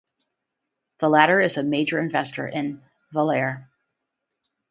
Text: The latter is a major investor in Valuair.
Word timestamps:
The 0.99 1.09
latter 1.09 1.39
is 1.39 1.57
a 1.57 1.63
major 1.63 1.99
investor 1.99 2.47
in 2.47 2.81
Valuair. 3.13 3.67